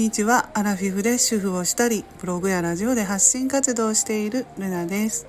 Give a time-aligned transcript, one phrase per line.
[0.00, 0.48] にちは。
[0.54, 5.26] アラフィフで主婦をしたりブログやラジオで発信活動をしているルナです。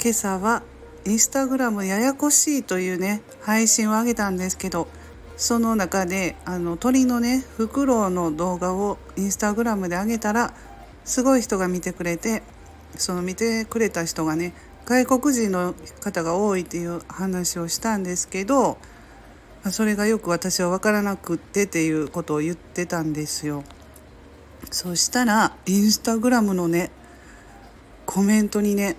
[0.00, 0.62] 今朝は
[1.04, 4.86] インスタグラムややこしいというね配信を上げたんですけど
[5.36, 10.54] その中であの鳥のねフクロウの動画をインスタグラムで上げたら
[11.04, 12.44] すごい人が見てくれて
[12.96, 14.54] その見てくれた人がね
[14.84, 18.78] 外国人の方が多いっていう話をしたんですけど
[19.64, 23.64] まそれがよく私は分からなくってっていうことを言ってたんですよ。
[24.70, 26.90] そしたらインスタグラムのね
[28.06, 28.96] コメントにね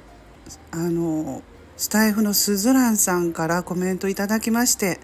[0.71, 1.41] あの
[1.77, 4.99] スタイフのすずらんさんからコメントいただきまして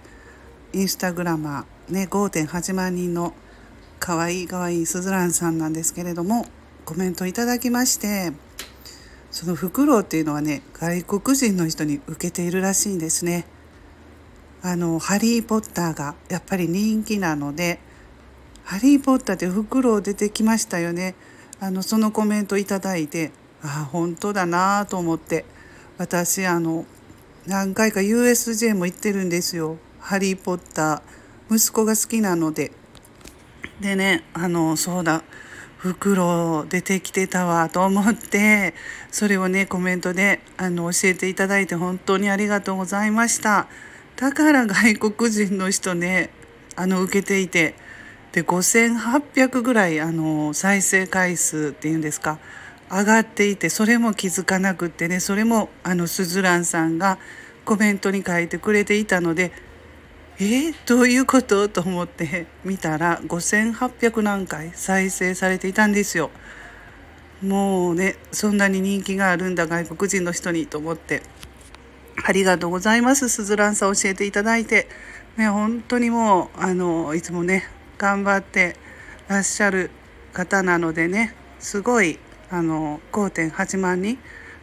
[0.74, 3.34] インスタグラマーね5.8万人の
[4.00, 6.46] かわいいかわいいすずらんさんなんですけれども
[6.86, 8.32] コメントいただきまして
[9.32, 13.46] そのフクロウっていうのはね外国人の人に受けているらしいんですね。
[14.62, 17.80] あの「ハリー・ポッター」がやっぱり人気なので
[18.64, 21.16] 「ハリー・ポッター」ってフクロウ出てきましたよね。
[21.60, 25.46] あのそのコメントいただいてああ本当だなと思って
[25.98, 26.86] 私あの
[27.46, 32.72] 何回か USJ も行ってるんですよ「ハリー・ポッター」息子が好きなので。
[33.82, 35.24] でねあのそうだ
[35.78, 38.74] 袋出てきてたわと思って
[39.12, 43.68] それをねコメントであの教えていただいて本当にありがとうございました
[44.20, 46.30] だから外国人の人ね
[46.76, 47.76] あの受けていて。
[48.32, 52.38] で5800ぐらいあの再生回数っていうんですか。
[52.92, 57.20] 上がっていてそれも気づかなくってねそれもあのすずらんさんが
[57.64, 59.52] コメントに書いてくれていたので
[60.40, 61.68] えー、どういうこと？
[61.70, 66.32] と思って見たら5800何回再生されていたんですよ。
[67.44, 71.22] もうねそんなに人気があるんだ外国人の人にと思って。
[72.30, 73.28] ありがとうございます。
[73.28, 74.88] すずらんさん教えていただいて、
[75.36, 77.64] ね、本当にもうあのいつもね
[77.98, 78.76] 頑張って
[79.28, 79.90] らっしゃる
[80.32, 82.20] 方なのでねすごい
[82.52, 84.20] あの5.8万人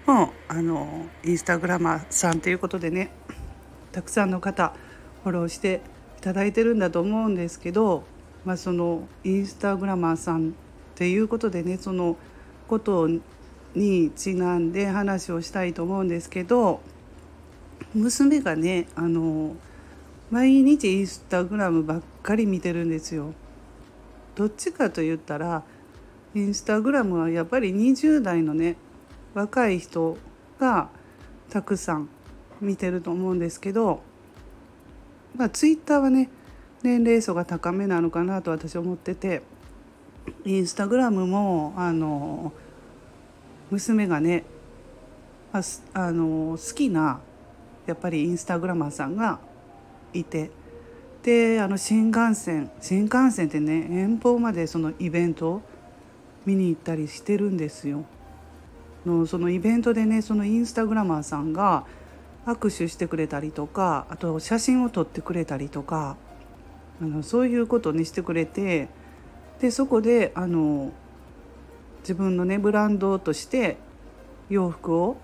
[0.06, 3.10] もあのインスタグラマーさんということでね
[3.90, 4.72] たくさんの方
[5.24, 5.80] フォローして
[6.18, 8.04] いただいてるんだと思うんですけど、
[8.44, 10.52] まあ、そのインスタグラマーさんっ
[10.94, 12.16] ていうことでねその
[12.68, 13.08] こと
[13.74, 16.80] にちなんで話をしたいと思うんですけど
[17.94, 19.56] 娘がねあの
[20.30, 23.32] 毎日インスタグラムばっかり見てるんですよ。
[24.34, 25.62] どっちかと言ったら
[26.34, 28.76] インスタグラムはやっぱり20代のね
[29.34, 30.18] 若い人
[30.58, 30.90] が
[31.48, 32.08] たくさん
[32.60, 34.02] 見てると思うんですけど
[35.36, 36.30] まあ、ツイッターはね
[36.82, 39.42] 年齢層が高めなのかなと私思ってて
[40.44, 42.52] インスタグラムもあの
[43.70, 44.44] 娘がね
[45.52, 45.60] あ
[45.92, 47.20] あの好きな
[47.86, 49.38] やっぱりインスタグラマーさんが
[50.12, 50.50] いて
[51.22, 55.62] であの新幹線新幹線ってね遠方までそのイベントを
[56.44, 58.04] 見に行ったりしてるんですよ。
[59.04, 61.84] のそのイベントでねそのインスタグラマーさんが
[62.44, 66.16] 握手してくれたりとかあと写真を撮ってくれたりとか
[67.00, 68.88] あのそういうことにしてくれて
[69.60, 70.92] でそこであの
[72.00, 73.78] 自分のねブランドとして
[74.48, 75.16] 洋服を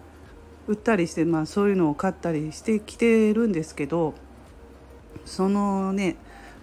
[0.69, 4.15] 売ったりして、まあ、そういうのを買ったりしてきてるんですけど
[5.25, 6.17] そのね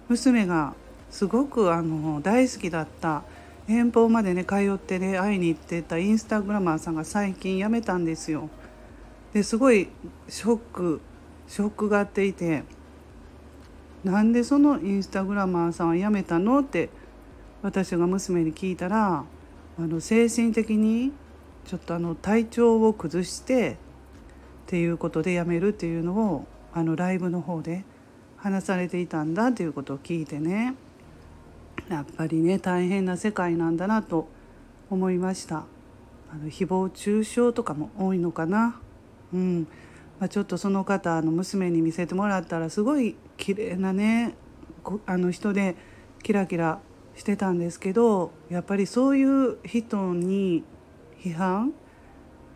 [0.07, 0.73] 娘が
[1.09, 3.23] すごくあの大好きだった
[3.67, 8.49] 遠方までね通ってね会いに行ってたインスタグラマーさんが最近辞めたんですよ。
[9.33, 9.89] ですごい
[10.27, 11.01] ショック
[11.47, 12.63] ショックがあっていて
[14.03, 16.89] なんでそのインスタグラマーさんは辞めたのって
[17.61, 19.23] 私が娘に聞いたら
[19.77, 21.11] あの精神的に
[21.65, 23.77] ちょっとあの体調を崩して
[24.69, 27.85] っていうことで辞めるっていうのをあのライブの方で
[28.37, 30.75] 話されていたんだっていうことを聞いてね。
[31.89, 34.27] やっぱりね大変な世界なんだなと
[34.91, 35.65] 思いました。
[36.31, 38.79] あの誹謗中傷とかも多いのかな。
[39.33, 39.67] うん。
[40.19, 44.35] まあ、ちょっとその方の娘に見せてもらったらすごい綺麗なね
[45.07, 45.77] あの人で
[46.21, 46.79] キラキラ
[47.15, 50.63] してたんですけどやっぱりそういう人に
[51.19, 51.73] 批判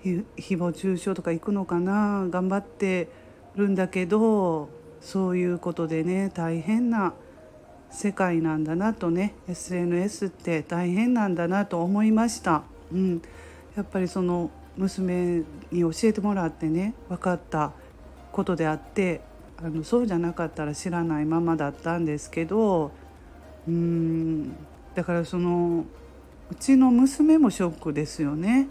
[0.03, 2.27] 誹謗中傷とか行くのかな？
[2.29, 3.07] 頑張って
[3.55, 4.69] るんだけど
[5.01, 7.13] そういうことでね大変な
[7.89, 12.63] 世界なんだなとね SNS って大変なんだなと思いました。
[12.91, 13.21] うん、
[13.75, 17.71] やっぱりその娘に教えてもらってね分かった
[18.31, 19.21] ことであって
[19.57, 22.91] あのそうじゃなかったら知らないままだったんですけど
[23.67, 24.51] うん
[24.95, 25.85] だからその
[26.51, 28.67] うちの娘もショックですよね。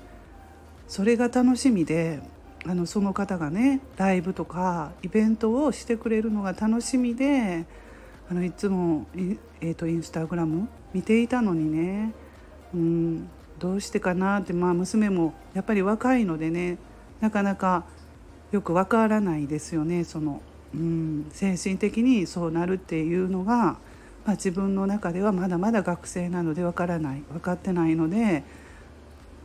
[0.93, 2.21] それが楽しみで
[2.67, 7.65] あのその方がねライブとかイベントをしてくれるのが楽しみで
[8.31, 12.13] あのいつもえーと、インスタグラム見ていたのにね、
[12.75, 16.77] うん、どうしてかなってまあ娘もやっぱり若いのでね
[17.23, 17.87] なかなか
[18.51, 20.43] よくわからないですよねその、
[20.75, 23.79] うん、精神的にそうなるっていうのが、ま
[24.27, 28.45] あ、自分の中ではまだまだ学生なのでわからない分かってないので、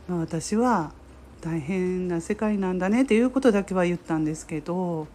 [0.08, 0.92] まあ、私は
[1.40, 5.06] 大変な世界なんだねっていうことだけは言ったんですけど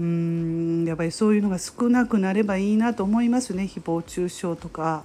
[0.00, 5.04] うんやっぱりそういうのが少なくなればいいなと思いますね誹謗中傷とか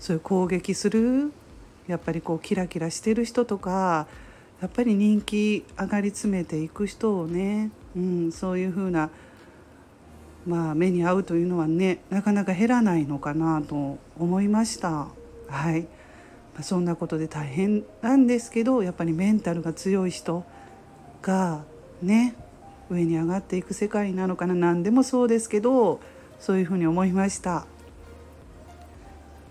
[0.00, 1.32] そういう攻撃する
[1.86, 4.06] やっぱりこうキラキラしてる人とか
[4.60, 9.10] やっぱり人気上がり詰めていく人をね、うん、そういうふうな、
[10.46, 15.08] まあ、目に遭うというのはねなかなか減らないのかなと思いました。
[15.48, 15.86] はい
[16.56, 20.42] まあ、そんなことで大変なんですけどやっぱりメンタルが強い人
[21.20, 21.64] が
[22.02, 22.34] ね
[22.88, 26.00] 上に上がっていく世界なのかな何でもそうですけど
[26.40, 27.66] そういうふうに思いました。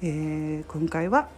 [0.02, 1.30] えー、今回は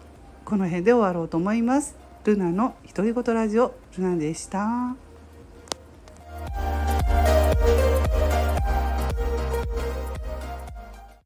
[0.46, 1.96] この辺で終わろうと思います。
[2.26, 5.07] ルナの独り言ラジオルナでした。